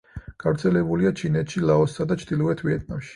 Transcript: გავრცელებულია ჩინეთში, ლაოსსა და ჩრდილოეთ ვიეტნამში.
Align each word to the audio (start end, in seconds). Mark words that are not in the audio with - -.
გავრცელებულია 0.43 1.11
ჩინეთში, 1.19 1.61
ლაოსსა 1.71 2.09
და 2.13 2.17
ჩრდილოეთ 2.23 2.65
ვიეტნამში. 2.69 3.09